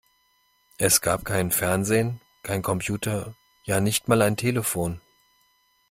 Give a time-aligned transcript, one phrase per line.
[0.79, 4.99] Es gab kein Fernsehen, keinen Computer, ja, nicht mal ein Telefon!